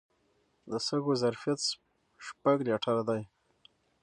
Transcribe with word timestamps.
د 0.69 0.71
سږو 0.87 1.13
ظرفیت 1.23 1.59
شپږ 2.25 2.57
لیټره 2.67 3.03
دی. 3.09 3.21